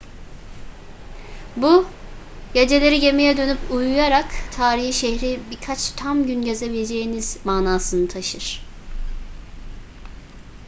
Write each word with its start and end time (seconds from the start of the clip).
bu 1.57 1.87
geceleri 2.53 2.99
gemiye 2.99 3.37
dönüp 3.37 3.71
uyuyarak 3.71 4.31
tarihi 4.55 4.93
şehri 4.93 5.39
birkaç 5.51 5.89
tam 5.91 6.27
gün 6.27 6.41
gezebileceğiniz 6.41 7.37
manasını 7.45 8.07
taşır 8.07 8.65